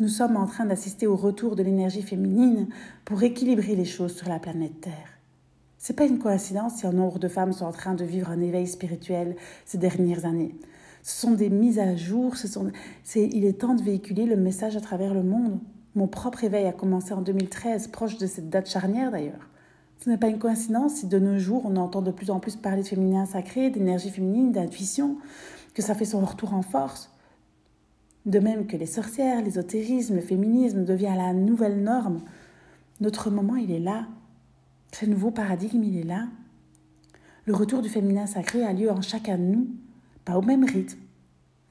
Nous 0.00 0.08
sommes 0.08 0.38
en 0.38 0.46
train 0.46 0.64
d'assister 0.64 1.06
au 1.06 1.14
retour 1.14 1.56
de 1.56 1.62
l'énergie 1.62 2.00
féminine 2.00 2.68
pour 3.04 3.22
équilibrer 3.22 3.76
les 3.76 3.84
choses 3.84 4.16
sur 4.16 4.30
la 4.30 4.38
planète 4.38 4.80
Terre. 4.80 5.18
C'est 5.76 5.94
pas 5.94 6.06
une 6.06 6.18
coïncidence 6.18 6.76
si 6.76 6.86
un 6.86 6.92
nombre 6.92 7.18
de 7.18 7.28
femmes 7.28 7.52
sont 7.52 7.66
en 7.66 7.72
train 7.72 7.92
de 7.92 8.06
vivre 8.06 8.30
un 8.30 8.40
éveil 8.40 8.66
spirituel 8.66 9.36
ces 9.66 9.76
dernières 9.76 10.24
années. 10.24 10.54
Ce 11.02 11.20
sont 11.20 11.32
des 11.32 11.50
mises 11.50 11.78
à 11.78 11.94
jour, 11.96 12.34
il 13.14 13.44
est 13.44 13.60
temps 13.60 13.74
de 13.74 13.82
véhiculer 13.82 14.24
le 14.24 14.36
message 14.36 14.74
à 14.78 14.80
travers 14.80 15.12
le 15.12 15.22
monde. 15.22 15.60
Mon 15.98 16.06
propre 16.06 16.44
éveil 16.44 16.66
a 16.66 16.72
commencé 16.72 17.12
en 17.12 17.22
2013, 17.22 17.88
proche 17.88 18.18
de 18.18 18.28
cette 18.28 18.50
date 18.50 18.70
charnière 18.70 19.10
d'ailleurs. 19.10 19.48
Ce 19.98 20.08
n'est 20.08 20.16
pas 20.16 20.28
une 20.28 20.38
coïncidence 20.38 20.94
si 20.94 21.08
de 21.08 21.18
nos 21.18 21.40
jours 21.40 21.66
on 21.66 21.74
entend 21.74 22.02
de 22.02 22.12
plus 22.12 22.30
en 22.30 22.38
plus 22.38 22.54
parler 22.54 22.82
de 22.82 22.86
féminin 22.86 23.26
sacré, 23.26 23.68
d'énergie 23.68 24.10
féminine, 24.10 24.52
d'intuition, 24.52 25.16
que 25.74 25.82
ça 25.82 25.96
fait 25.96 26.04
son 26.04 26.20
retour 26.20 26.54
en 26.54 26.62
force. 26.62 27.10
De 28.26 28.38
même 28.38 28.68
que 28.68 28.76
les 28.76 28.86
sorcières, 28.86 29.42
l'ésotérisme, 29.42 30.14
le 30.14 30.20
féminisme 30.20 30.84
devient 30.84 31.14
la 31.16 31.32
nouvelle 31.32 31.82
norme, 31.82 32.20
notre 33.00 33.28
moment 33.30 33.56
il 33.56 33.72
est 33.72 33.80
là. 33.80 34.06
Ce 34.92 35.04
nouveau 35.04 35.32
paradigme 35.32 35.82
il 35.82 35.98
est 35.98 36.04
là. 36.04 36.28
Le 37.44 37.56
retour 37.56 37.82
du 37.82 37.88
féminin 37.88 38.26
sacré 38.26 38.62
a 38.62 38.72
lieu 38.72 38.92
en 38.92 39.02
chacun 39.02 39.36
de 39.36 39.42
nous, 39.42 39.66
pas 40.24 40.38
au 40.38 40.42
même 40.42 40.62
rythme, 40.62 41.00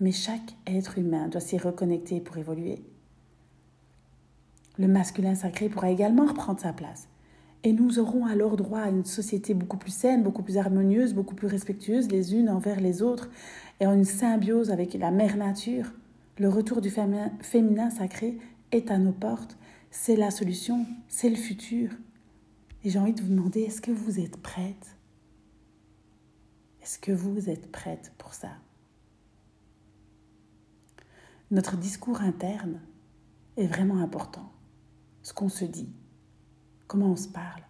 mais 0.01 0.11
chaque 0.11 0.57
être 0.67 0.97
humain 0.97 1.29
doit 1.29 1.39
s'y 1.39 1.57
reconnecter 1.57 2.19
pour 2.19 2.35
évoluer. 2.35 2.83
Le 4.79 4.87
masculin 4.87 5.35
sacré 5.35 5.69
pourra 5.69 5.89
également 5.89 6.25
reprendre 6.25 6.59
sa 6.59 6.73
place. 6.73 7.07
Et 7.63 7.73
nous 7.73 7.97
aurons 7.97 8.27
alors 8.27 8.55
droit 8.55 8.81
à 8.81 8.89
une 8.89 9.05
société 9.05 9.53
beaucoup 9.53 9.77
plus 9.77 9.91
saine, 9.91 10.23
beaucoup 10.23 10.43
plus 10.43 10.57
harmonieuse, 10.57 11.15
beaucoup 11.15 11.33
plus 11.33 11.47
respectueuse 11.47 12.09
les 12.11 12.35
unes 12.35 12.49
envers 12.49 12.79
les 12.79 13.01
autres, 13.01 13.29
et 13.79 13.87
en 13.87 13.93
une 13.93 14.05
symbiose 14.05 14.69
avec 14.69 14.93
la 14.93 15.09
mère 15.09 15.35
nature. 15.37 15.91
Le 16.37 16.49
retour 16.49 16.81
du 16.81 16.91
féminin 16.91 17.89
sacré 17.89 18.37
est 18.71 18.91
à 18.91 18.99
nos 18.99 19.11
portes. 19.11 19.57
C'est 19.89 20.15
la 20.15 20.29
solution, 20.29 20.85
c'est 21.07 21.29
le 21.29 21.35
futur. 21.35 21.89
Et 22.83 22.91
j'ai 22.91 22.99
envie 22.99 23.13
de 23.13 23.21
vous 23.21 23.29
demander, 23.29 23.61
est-ce 23.61 23.81
que 23.81 23.91
vous 23.91 24.19
êtes 24.19 24.37
prête? 24.37 24.95
Est-ce 26.83 26.99
que 26.99 27.11
vous 27.11 27.49
êtes 27.49 27.71
prête 27.71 28.13
pour 28.19 28.35
ça? 28.35 28.51
Notre 31.49 31.75
discours 31.75 32.21
interne 32.21 32.79
est 33.57 33.65
vraiment 33.65 33.97
important. 33.97 34.51
Ce 35.27 35.33
qu'on 35.33 35.49
se 35.49 35.65
dit, 35.65 35.89
comment 36.87 37.07
on 37.07 37.17
se 37.17 37.27
parle. 37.27 37.61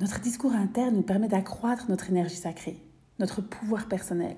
Notre 0.00 0.18
discours 0.20 0.52
interne 0.52 0.96
nous 0.96 1.02
permet 1.02 1.28
d'accroître 1.28 1.88
notre 1.88 2.10
énergie 2.10 2.34
sacrée, 2.34 2.82
notre 3.20 3.40
pouvoir 3.40 3.86
personnel, 3.86 4.36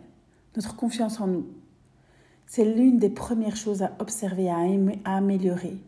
notre 0.54 0.76
confiance 0.76 1.18
en 1.18 1.28
nous. 1.28 1.46
C'est 2.44 2.66
l'une 2.66 2.98
des 2.98 3.08
premières 3.08 3.56
choses 3.56 3.82
à 3.82 3.96
observer, 4.00 4.50
à, 4.50 5.16
améliorer 5.16 5.78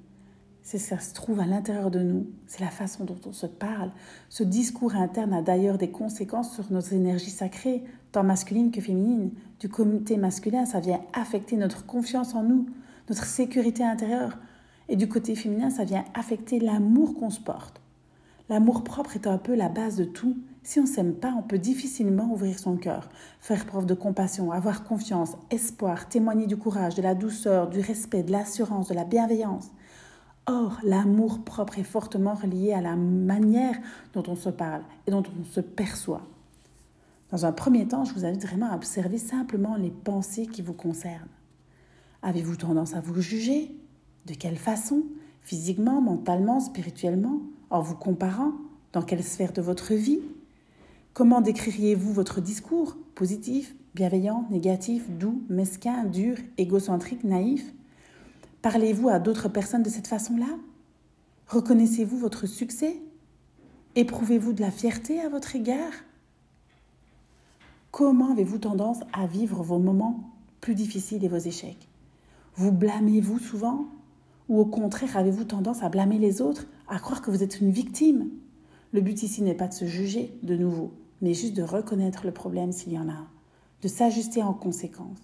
c'est 0.62 0.78
ça 0.78 0.98
se 0.98 1.12
trouve 1.12 1.40
à 1.40 1.46
l'intérieur 1.46 1.90
de 1.90 2.00
nous, 2.00 2.26
c'est 2.46 2.60
la 2.60 2.70
façon 2.70 3.04
dont 3.04 3.20
on 3.26 3.32
se 3.32 3.46
parle. 3.46 3.90
Ce 4.30 4.42
discours 4.44 4.96
interne 4.96 5.34
a 5.34 5.42
d'ailleurs 5.42 5.76
des 5.78 5.90
conséquences 5.90 6.54
sur 6.54 6.70
nos 6.70 6.80
énergies 6.80 7.30
sacrées, 7.30 7.84
tant 8.12 8.22
masculines 8.22 8.70
que 8.70 8.82
féminines. 8.82 9.32
Du 9.60 9.68
côté 9.70 10.16
masculin, 10.16 10.64
ça 10.64 10.80
vient 10.80 11.00
affecter 11.14 11.56
notre 11.56 11.86
confiance 11.86 12.34
en 12.34 12.42
nous, 12.42 12.66
notre 13.08 13.24
sécurité 13.24 13.82
intérieure. 13.82 14.38
Et 14.88 14.96
du 14.96 15.08
côté 15.08 15.34
féminin, 15.34 15.70
ça 15.70 15.84
vient 15.84 16.04
affecter 16.14 16.60
l'amour 16.60 17.14
qu'on 17.14 17.30
se 17.30 17.40
porte. 17.40 17.80
L'amour 18.48 18.82
propre 18.82 19.14
est 19.14 19.26
un 19.26 19.36
peu 19.36 19.54
la 19.54 19.68
base 19.68 19.96
de 19.96 20.04
tout. 20.04 20.36
Si 20.62 20.80
on 20.80 20.86
s'aime 20.86 21.14
pas, 21.14 21.34
on 21.36 21.42
peut 21.42 21.58
difficilement 21.58 22.32
ouvrir 22.32 22.58
son 22.58 22.76
cœur, 22.76 23.08
faire 23.40 23.66
preuve 23.66 23.84
de 23.84 23.94
compassion, 23.94 24.52
avoir 24.52 24.84
confiance, 24.84 25.32
espoir, 25.50 26.08
témoigner 26.08 26.46
du 26.46 26.56
courage, 26.56 26.94
de 26.94 27.02
la 27.02 27.14
douceur, 27.14 27.68
du 27.68 27.80
respect, 27.80 28.22
de 28.22 28.32
l'assurance, 28.32 28.88
de 28.88 28.94
la 28.94 29.04
bienveillance. 29.04 29.68
Or, 30.46 30.78
l'amour 30.82 31.44
propre 31.44 31.78
est 31.78 31.84
fortement 31.84 32.34
relié 32.34 32.72
à 32.72 32.80
la 32.80 32.96
manière 32.96 33.76
dont 34.14 34.22
on 34.28 34.36
se 34.36 34.48
parle 34.48 34.82
et 35.06 35.10
dont 35.10 35.22
on 35.38 35.44
se 35.44 35.60
perçoit. 35.60 36.22
Dans 37.30 37.44
un 37.44 37.52
premier 37.52 37.86
temps, 37.86 38.06
je 38.06 38.14
vous 38.14 38.24
invite 38.24 38.46
vraiment 38.46 38.70
à 38.70 38.76
observer 38.76 39.18
simplement 39.18 39.76
les 39.76 39.90
pensées 39.90 40.46
qui 40.46 40.62
vous 40.62 40.72
concernent. 40.72 41.28
Avez-vous 42.22 42.56
tendance 42.56 42.94
à 42.94 43.00
vous 43.00 43.20
juger? 43.20 43.74
De 44.28 44.34
quelle 44.34 44.58
façon 44.58 45.04
Physiquement, 45.40 46.02
mentalement, 46.02 46.60
spirituellement 46.60 47.40
En 47.70 47.80
vous 47.80 47.94
comparant 47.94 48.52
Dans 48.92 49.00
quelle 49.00 49.24
sphère 49.24 49.54
de 49.54 49.62
votre 49.62 49.94
vie? 49.94 50.20
Comment 51.14 51.40
décririez-vous 51.40 52.12
votre 52.12 52.42
discours 52.42 52.98
Positif, 53.14 53.74
bienveillant, 53.94 54.46
négatif, 54.50 55.08
doux, 55.08 55.42
mesquin, 55.48 56.04
dur, 56.04 56.36
égocentrique, 56.58 57.24
naïf? 57.24 57.72
Parlez-vous 58.60 59.08
à 59.08 59.18
d'autres 59.18 59.48
personnes 59.48 59.82
de 59.82 59.88
cette 59.88 60.08
façon-là? 60.08 60.58
Reconnaissez-vous 61.46 62.18
votre 62.18 62.46
succès? 62.46 63.00
Éprouvez-vous 63.96 64.52
de 64.52 64.60
la 64.60 64.70
fierté 64.70 65.22
à 65.22 65.30
votre 65.30 65.56
égard? 65.56 65.92
Comment 67.92 68.32
avez-vous 68.32 68.58
tendance 68.58 69.00
à 69.14 69.26
vivre 69.26 69.62
vos 69.62 69.78
moments 69.78 70.20
plus 70.60 70.74
difficiles 70.74 71.24
et 71.24 71.28
vos 71.28 71.38
échecs? 71.38 71.88
Vous 72.56 72.72
blâmez-vous 72.72 73.38
souvent? 73.38 73.88
Ou 74.48 74.60
au 74.60 74.64
contraire, 74.64 75.16
avez-vous 75.16 75.44
tendance 75.44 75.82
à 75.82 75.88
blâmer 75.88 76.18
les 76.18 76.40
autres, 76.40 76.66
à 76.88 76.98
croire 76.98 77.22
que 77.22 77.30
vous 77.30 77.42
êtes 77.42 77.60
une 77.60 77.70
victime? 77.70 78.30
Le 78.92 79.00
but 79.00 79.22
ici 79.22 79.42
n'est 79.42 79.54
pas 79.54 79.68
de 79.68 79.74
se 79.74 79.84
juger 79.84 80.38
de 80.42 80.56
nouveau, 80.56 80.92
mais 81.20 81.34
juste 81.34 81.54
de 81.54 81.62
reconnaître 81.62 82.24
le 82.24 82.32
problème 82.32 82.72
s'il 82.72 82.92
y 82.92 82.98
en 82.98 83.08
a, 83.08 83.26
de 83.82 83.88
s'ajuster 83.88 84.42
en 84.42 84.54
conséquence. 84.54 85.18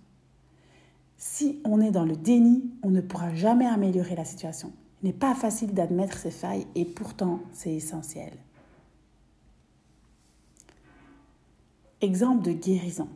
Si 1.16 1.60
on 1.64 1.80
est 1.80 1.90
dans 1.90 2.04
le 2.04 2.16
déni, 2.16 2.70
on 2.82 2.90
ne 2.90 3.00
pourra 3.00 3.34
jamais 3.34 3.66
améliorer 3.66 4.14
la 4.14 4.26
situation. 4.26 4.72
Il 5.02 5.06
n'est 5.06 5.12
pas 5.14 5.34
facile 5.34 5.72
d'admettre 5.72 6.18
ses 6.18 6.30
failles 6.30 6.66
et 6.74 6.84
pourtant 6.84 7.40
c'est 7.52 7.74
essentiel. 7.74 8.32
Exemple 12.02 12.42
de 12.44 12.52
guérison. 12.52 13.08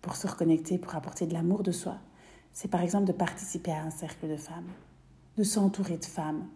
Pour 0.00 0.14
se 0.14 0.28
reconnecter, 0.28 0.78
pour 0.78 0.94
apporter 0.94 1.26
de 1.26 1.32
l'amour 1.32 1.64
de 1.64 1.72
soi, 1.72 1.98
c'est 2.54 2.68
par 2.68 2.80
exemple 2.80 3.06
de 3.06 3.12
participer 3.12 3.72
à 3.72 3.82
un 3.82 3.90
cercle 3.90 4.28
de 4.28 4.36
femmes, 4.36 4.70
de 5.36 5.42
s'entourer 5.42 5.98
de 5.98 6.04
femmes. 6.04 6.46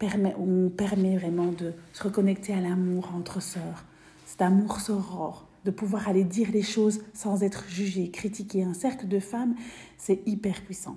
on 0.00 0.70
permet 0.70 1.16
vraiment 1.16 1.52
de 1.52 1.74
se 1.92 2.02
reconnecter 2.02 2.54
à 2.54 2.60
l'amour 2.60 3.14
entre 3.14 3.40
sœurs, 3.40 3.84
cet 4.24 4.40
amour 4.40 4.80
soror, 4.80 5.46
de 5.64 5.70
pouvoir 5.70 6.08
aller 6.08 6.24
dire 6.24 6.50
les 6.50 6.62
choses 6.62 7.02
sans 7.12 7.42
être 7.42 7.68
jugé, 7.68 8.10
critiqué. 8.10 8.64
Un 8.64 8.74
cercle 8.74 9.06
de 9.06 9.20
femmes, 9.20 9.54
c'est 9.98 10.26
hyper 10.26 10.62
puissant. 10.62 10.96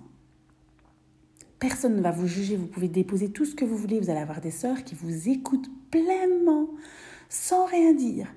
Personne 1.60 1.98
ne 1.98 2.02
va 2.02 2.12
vous 2.12 2.28
juger, 2.28 2.56
vous 2.56 2.66
pouvez 2.66 2.88
déposer 2.88 3.30
tout 3.30 3.46
ce 3.46 3.54
que 3.54 3.66
vous 3.66 3.78
voulez, 3.78 4.00
vous 4.00 4.10
allez 4.10 4.20
avoir 4.20 4.42
des 4.42 4.52
sœurs 4.52 4.84
qui 4.86 4.96
vous 4.96 5.30
écoutent 5.30 5.70
pleinement, 5.92 6.70
sans 7.28 7.66
rien 7.66 7.94
dire. 7.94 8.34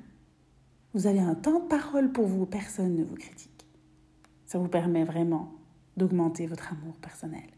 Vous 0.92 1.06
avez 1.06 1.20
un 1.20 1.34
temps 1.34 1.60
de 1.60 1.68
parole 1.68 2.10
pour 2.10 2.26
vous, 2.26 2.46
personne 2.46 2.96
ne 2.96 3.04
vous 3.04 3.16
critique. 3.16 3.66
Ça 4.46 4.58
vous 4.58 4.68
permet 4.68 5.04
vraiment 5.04 5.57
d'augmenter 5.98 6.46
votre 6.46 6.72
amour 6.72 6.96
personnel. 6.96 7.50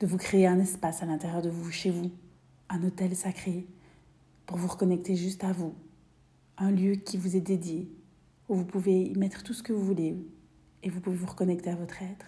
De 0.00 0.06
vous 0.06 0.18
créer 0.18 0.46
un 0.46 0.58
espace 0.58 1.02
à 1.02 1.06
l'intérieur 1.06 1.40
de 1.40 1.48
vous, 1.48 1.70
chez 1.70 1.90
vous, 1.90 2.10
un 2.68 2.82
hôtel 2.84 3.16
sacré, 3.16 3.66
pour 4.46 4.58
vous 4.58 4.68
reconnecter 4.68 5.16
juste 5.16 5.44
à 5.44 5.52
vous, 5.52 5.74
un 6.58 6.70
lieu 6.70 6.96
qui 6.96 7.16
vous 7.16 7.36
est 7.36 7.40
dédié, 7.40 7.88
où 8.48 8.56
vous 8.56 8.64
pouvez 8.64 9.04
y 9.04 9.16
mettre 9.16 9.42
tout 9.42 9.54
ce 9.54 9.62
que 9.62 9.72
vous 9.72 9.84
voulez 9.84 10.16
et 10.82 10.90
vous 10.90 11.00
pouvez 11.00 11.16
vous 11.16 11.26
reconnecter 11.26 11.70
à 11.70 11.76
votre 11.76 12.02
être. 12.02 12.26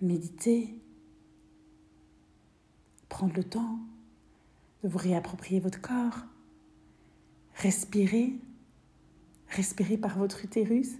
Méditer, 0.00 0.78
prendre 3.08 3.34
le 3.34 3.44
temps 3.44 3.78
de 4.82 4.88
vous 4.88 4.98
réapproprier 4.98 5.60
votre 5.60 5.80
corps, 5.80 6.24
respirer, 7.54 8.34
respirer 9.48 9.96
par 9.96 10.18
votre 10.18 10.44
utérus 10.44 10.98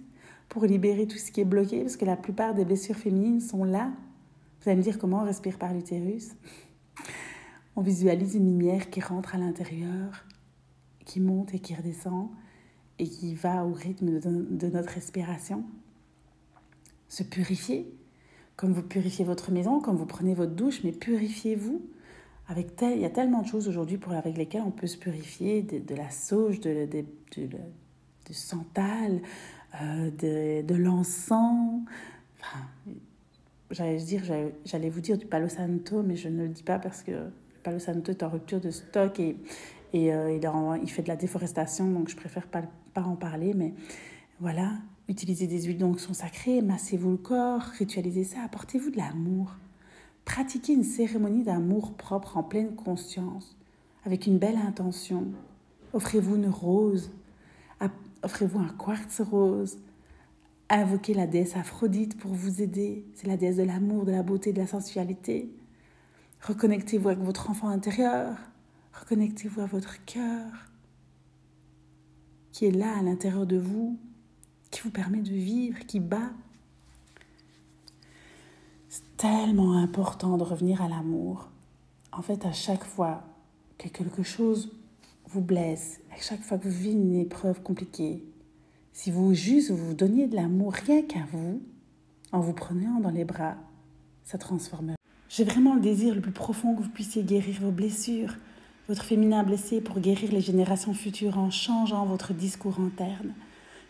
pour 0.49 0.65
libérer 0.65 1.07
tout 1.07 1.17
ce 1.17 1.31
qui 1.31 1.41
est 1.41 1.45
bloqué, 1.45 1.81
parce 1.81 1.97
que 1.97 2.05
la 2.05 2.15
plupart 2.15 2.53
des 2.53 2.65
blessures 2.65 2.95
féminines 2.95 3.41
sont 3.41 3.63
là. 3.63 3.91
Vous 4.61 4.69
allez 4.69 4.77
me 4.77 4.83
dire 4.83 4.97
comment 4.97 5.21
on 5.21 5.25
respire 5.25 5.57
par 5.57 5.73
l'utérus 5.73 6.31
On 7.75 7.81
visualise 7.81 8.35
une 8.35 8.45
lumière 8.45 8.89
qui 8.89 9.01
rentre 9.01 9.35
à 9.35 9.37
l'intérieur 9.37 10.25
qui 11.05 11.19
monte 11.21 11.53
et 11.53 11.59
qui 11.59 11.73
redescend 11.73 12.29
et 12.99 13.07
qui 13.07 13.35
va 13.35 13.65
au 13.65 13.73
rythme 13.73 14.19
de, 14.19 14.69
notre 14.69 14.89
respiration. 14.89 15.63
Se 17.09 17.23
purifier, 17.23 17.93
comme 18.55 18.73
vous 18.73 18.81
purifiez 18.81 19.23
votre 19.23 19.51
maison, 19.51 19.79
comme 19.79 19.95
vous 19.95 20.05
prenez 20.05 20.33
votre 20.33 20.53
douche, 20.53 20.83
mais 20.83 20.91
purifiez-vous. 20.91 21.81
Avec 22.47 22.75
tel, 22.75 22.97
il 22.97 23.01
y 23.01 23.05
a 23.05 23.09
tellement 23.09 23.41
de 23.41 23.47
choses 23.47 23.67
aujourd'hui 23.67 23.99
avec 24.11 24.37
lesquelles 24.37 24.63
on 24.65 24.71
peut 24.71 24.87
se 24.87 24.97
purifier, 24.97 25.61
de, 25.61 25.95
la 25.95 26.09
sauge, 26.09 26.59
de, 26.59 26.85
de, 26.85 27.03
de 27.37 28.33
santal, 28.33 29.21
euh, 29.81 30.61
de, 30.61 30.75
l'encens. 30.75 31.81
Enfin, 32.39 32.65
j'allais 33.71 33.97
dire, 33.97 34.23
j'allais 34.65 34.89
vous 34.89 35.01
dire 35.01 35.17
du 35.17 35.25
palo 35.25 35.49
santo, 35.49 36.03
mais 36.03 36.15
je 36.15 36.29
ne 36.29 36.43
le 36.43 36.49
dis 36.49 36.63
pas 36.63 36.79
parce 36.79 37.03
que 37.03 37.11
le 37.11 37.31
palo 37.63 37.79
santo 37.79 38.11
est 38.11 38.23
en 38.23 38.29
rupture 38.29 38.59
de 38.59 38.71
stock 38.71 39.19
et 39.19 39.37
et 39.95 40.13
euh, 40.13 40.35
il, 40.35 40.83
il, 40.83 40.89
fait 40.89 41.03
de 41.03 41.07
la 41.07 41.15
déforestation, 41.15 41.89
donc 41.89 42.09
je 42.09 42.17
préfère 42.17 42.47
pas, 42.47 42.63
pas 42.93 43.03
en 43.03 43.15
parler. 43.15 43.53
Mais 43.53 43.73
voilà, 44.41 44.73
utilisez 45.07 45.47
des 45.47 45.63
huiles 45.63 45.77
d'onction 45.77 46.13
sacrées, 46.13 46.61
massez-vous 46.61 47.11
le 47.11 47.17
corps, 47.17 47.61
ritualisez 47.61 48.25
ça, 48.25 48.41
apportez-vous 48.43 48.91
de 48.91 48.97
l'amour. 48.97 49.55
Pratiquez 50.25 50.73
une 50.73 50.83
cérémonie 50.83 51.43
d'amour 51.43 51.93
propre 51.93 52.35
en 52.35 52.43
pleine 52.43 52.75
conscience, 52.75 53.55
avec 54.05 54.27
une 54.27 54.37
belle 54.37 54.57
intention. 54.57 55.27
Offrez-vous 55.93 56.35
une 56.35 56.49
rose, 56.49 57.11
offrez-vous 58.25 58.59
un 58.59 58.69
quartz 58.69 59.21
rose, 59.21 59.77
invoquer 60.69 61.13
la 61.13 61.27
déesse 61.27 61.55
Aphrodite 61.55 62.17
pour 62.17 62.33
vous 62.33 62.61
aider. 62.61 63.05
C'est 63.13 63.27
la 63.27 63.37
déesse 63.37 63.57
de 63.57 63.63
l'amour, 63.63 64.03
de 64.03 64.11
la 64.11 64.23
beauté, 64.23 64.51
de 64.51 64.59
la 64.59 64.67
sensualité. 64.67 65.49
Reconnectez-vous 66.41 67.09
avec 67.09 67.23
votre 67.23 67.49
enfant 67.49 67.69
intérieur. 67.69 68.35
Reconnectez-vous 68.99 69.61
à 69.61 69.65
votre 69.65 70.03
cœur 70.05 70.51
qui 72.51 72.65
est 72.65 72.71
là 72.71 72.97
à 72.97 73.01
l'intérieur 73.01 73.45
de 73.45 73.57
vous, 73.57 73.99
qui 74.71 74.81
vous 74.81 74.89
permet 74.89 75.21
de 75.21 75.29
vivre, 75.29 75.85
qui 75.85 75.99
bat. 75.99 76.31
C'est 78.89 79.17
tellement 79.17 79.77
important 79.77 80.37
de 80.37 80.43
revenir 80.43 80.81
à 80.81 80.87
l'amour. 80.87 81.49
En 82.11 82.21
fait, 82.21 82.45
à 82.45 82.53
chaque 82.53 82.85
fois 82.85 83.23
que 83.77 83.89
quelque 83.89 84.23
chose 84.23 84.71
vous 85.27 85.41
blesse, 85.41 85.99
à 86.11 86.21
chaque 86.21 86.41
fois 86.41 86.57
que 86.57 86.65
vous 86.65 86.77
vivez 86.77 86.91
une 86.91 87.15
épreuve 87.15 87.61
compliquée, 87.61 88.23
si 88.93 89.11
vous 89.11 89.33
juste 89.33 89.71
vous 89.71 89.93
donniez 89.93 90.27
de 90.27 90.35
l'amour 90.35 90.73
rien 90.73 91.01
qu'à 91.01 91.25
vous, 91.31 91.61
en 92.31 92.39
vous 92.39 92.53
prenant 92.53 92.99
dans 92.99 93.09
les 93.09 93.25
bras, 93.25 93.55
ça 94.23 94.37
transforme. 94.37 94.95
J'ai 95.29 95.43
vraiment 95.43 95.75
le 95.75 95.81
désir 95.81 96.15
le 96.15 96.21
plus 96.21 96.31
profond 96.31 96.75
que 96.75 96.83
vous 96.83 96.89
puissiez 96.89 97.23
guérir 97.23 97.59
vos 97.61 97.71
blessures, 97.71 98.35
votre 98.87 99.03
féminin 99.03 99.43
blessé 99.43 99.81
pour 99.81 99.99
guérir 99.99 100.31
les 100.31 100.41
générations 100.41 100.93
futures 100.93 101.37
en 101.37 101.49
changeant 101.49 102.05
votre 102.05 102.33
discours 102.33 102.79
interne. 102.79 103.33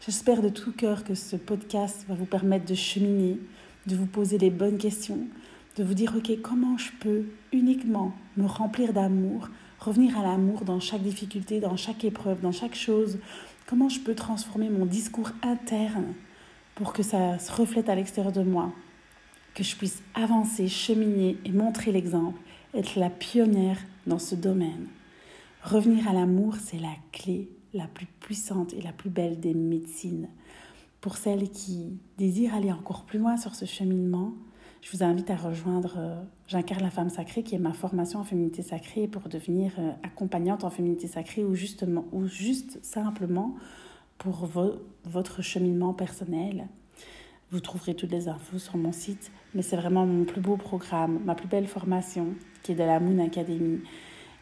J'espère 0.06 0.42
de 0.42 0.50
tout 0.50 0.72
cœur 0.72 1.04
que 1.04 1.15
ce 1.15 1.36
podcast 1.36 2.06
va 2.08 2.15
vous 2.15 2.25
permettre 2.25 2.65
de 2.65 2.75
cheminer, 2.75 3.39
de 3.88 3.96
vous 3.96 4.06
poser 4.06 4.38
les 4.38 4.50
bonnes 4.50 4.77
questions, 4.77 5.27
de 5.75 5.84
vous 5.84 5.94
dire, 5.94 6.15
OK, 6.15 6.32
comment 6.42 6.77
je 6.77 6.92
peux 7.00 7.25
uniquement 7.51 8.13
me 8.38 8.46
remplir 8.46 8.94
d'amour, 8.94 9.50
revenir 9.86 10.18
à 10.18 10.24
l'amour 10.24 10.65
dans 10.65 10.80
chaque 10.80 11.04
difficulté, 11.04 11.60
dans 11.60 11.77
chaque 11.77 12.04
épreuve, 12.04 12.42
dans 12.42 12.51
chaque 12.51 12.74
chose, 12.74 13.20
comment 13.68 13.88
je 13.88 14.00
peux 14.00 14.15
transformer 14.15 14.70
mon 14.70 14.86
discours 14.86 15.30
interne 15.44 16.13
pour 16.74 16.92
que 16.92 17.04
ça 17.04 17.38
se 17.38 17.51
reflète 17.51 17.88
à 17.88 17.96
l'extérieur 17.96 18.34
de 18.34 18.42
moi, 18.42 18.74
que 19.54 19.63
je 19.63 19.75
puisse 19.75 20.01
avancer, 20.15 20.68
cheminer 20.68 21.38
et 21.46 21.51
montrer 21.51 21.92
l'exemple, 21.92 22.39
être 22.74 23.00
la 23.00 23.12
pionnière 23.12 23.77
dans 24.08 24.20
ce 24.20 24.34
domaine. 24.34 24.88
Revenir 25.63 26.08
à 26.10 26.13
l'amour, 26.13 26.56
c'est 26.60 26.80
la 26.80 26.96
clé 27.12 27.50
la 27.74 27.88
plus 27.88 28.08
puissante 28.20 28.74
et 28.74 28.82
la 28.82 28.92
plus 28.92 29.10
belle 29.10 29.39
des 29.39 29.54
médecines. 29.54 30.30
Pour 31.00 31.18
celles 31.18 31.50
qui 31.50 32.00
désirent 32.18 32.56
aller 32.56 32.72
encore 32.72 33.04
plus 33.04 33.20
loin 33.20 33.38
sur 33.38 33.54
ce 33.54 33.65
cheminement, 33.65 34.34
je 34.86 34.96
vous 34.96 35.04
invite 35.04 35.32
à 35.32 35.36
rejoindre 35.36 35.96
euh, 35.98 36.22
J'incarne 36.48 36.84
la 36.84 36.92
femme 36.92 37.10
sacrée, 37.10 37.42
qui 37.42 37.56
est 37.56 37.60
ma 37.60 37.74
formation 37.74 38.20
en 38.20 38.24
féminité 38.24 38.62
sacrée 38.62 39.08
pour 39.08 39.24
devenir 39.30 39.72
euh, 39.80 39.89
accompagnante 40.04 40.63
en 40.63 40.70
féminité 40.70 41.08
sacrée 41.08 41.44
ou, 41.44 41.56
justement, 41.56 42.06
ou 42.12 42.27
juste 42.27 42.77
simplement 42.84 43.56
pour 44.20 44.48
votre 45.06 45.42
cheminement 45.42 45.94
personnel. 45.94 46.68
Vous 47.51 47.62
trouverez 47.62 47.96
toutes 47.96 48.12
les 48.12 48.27
infos 48.27 48.60
sur 48.60 48.77
mon 48.77 48.92
site, 48.92 49.32
mais 49.56 49.63
c'est 49.63 49.75
vraiment 49.75 50.06
mon 50.06 50.24
plus 50.24 50.39
beau 50.39 50.56
programme, 50.56 51.20
ma 51.25 51.34
plus 51.34 51.48
belle 51.48 51.68
formation, 51.68 52.27
qui 52.62 52.74
est 52.74 52.75
de 52.75 52.84
la 52.84 53.00
Moon 53.00 53.18
Academy. 53.25 53.82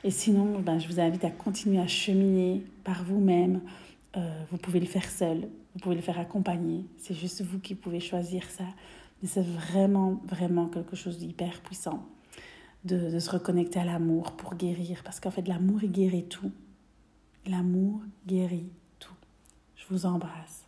Et 0.04 0.12
sinon, 0.12 0.60
ben, 0.60 0.78
je 0.78 0.90
vous 0.90 1.00
invite 1.00 1.24
à 1.24 1.32
continuer 1.32 1.80
à 1.80 1.88
cheminer 1.88 2.64
par 2.84 3.06
vous-même. 3.06 3.62
Euh, 4.18 4.44
vous 4.52 4.58
pouvez 4.58 4.82
le 4.82 4.88
faire 4.88 5.10
seul, 5.10 5.48
vous 5.74 5.80
pouvez 5.80 5.96
le 5.96 6.02
faire 6.02 6.20
accompagné. 6.20 6.84
C'est 6.98 7.16
juste 7.16 7.42
vous 7.42 7.60
qui 7.60 7.76
pouvez 7.76 8.02
choisir 8.02 8.44
ça. 8.50 8.66
C'est 9.26 9.46
vraiment, 9.46 10.22
vraiment 10.26 10.68
quelque 10.68 10.96
chose 10.96 11.18
d'hyper 11.18 11.62
puissant 11.62 12.06
de, 12.84 13.10
de 13.10 13.20
se 13.20 13.30
reconnecter 13.30 13.80
à 13.80 13.86
l'amour 13.86 14.34
pour 14.34 14.56
guérir. 14.56 15.02
Parce 15.04 15.20
qu'en 15.20 15.32
fait, 15.32 15.48
l'amour, 15.48 15.84
il 15.84 15.92
guérit 15.92 16.26
tout. 16.26 16.52
L'amour 17.46 18.02
guérit 18.28 18.70
tout. 19.00 19.16
Je 19.76 19.86
vous 19.90 20.06
embrasse. 20.06 20.63